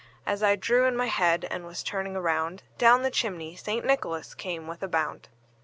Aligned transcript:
As 0.25 0.41
I 0.41 0.55
drew 0.55 0.85
in 0.87 0.97
my 0.97 1.05
head, 1.05 1.45
and 1.51 1.63
was 1.63 1.83
turning 1.83 2.15
around, 2.15 2.63
Down 2.79 3.03
the 3.03 3.11
chimney 3.11 3.55
St. 3.55 3.85
Nicholas 3.85 4.33
came 4.33 4.65
with 4.65 4.81
a 4.81 4.87
bound. 4.87 5.29